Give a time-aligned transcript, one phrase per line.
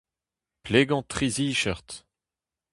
[0.63, 1.89] Plegañ tri zicheurt.